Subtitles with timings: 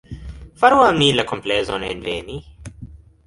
[0.61, 2.39] Faru al mi la komplezon enveni.